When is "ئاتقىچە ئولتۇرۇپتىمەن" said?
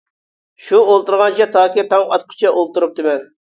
2.11-3.33